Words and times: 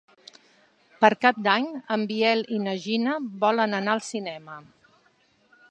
Per 1.03 1.11
Cap 1.25 1.41
d'Any 1.47 1.67
en 1.97 2.07
Biel 2.13 2.41
i 2.57 2.59
na 2.65 2.75
Gina 2.87 3.19
volen 3.45 3.81
anar 3.81 3.95
al 3.99 4.05
cinema. 4.09 4.57